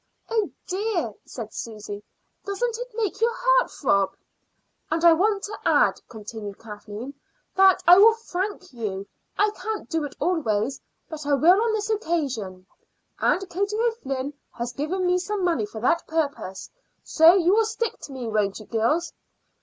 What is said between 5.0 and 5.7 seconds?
I want to